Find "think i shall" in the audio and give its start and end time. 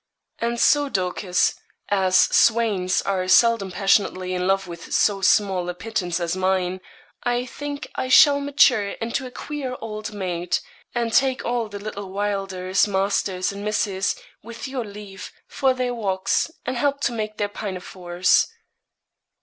7.45-8.39